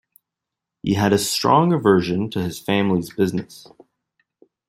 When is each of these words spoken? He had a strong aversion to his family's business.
He 0.81 0.95
had 0.95 1.13
a 1.13 1.19
strong 1.19 1.71
aversion 1.71 2.31
to 2.31 2.41
his 2.41 2.57
family's 2.59 3.13
business. 3.13 3.67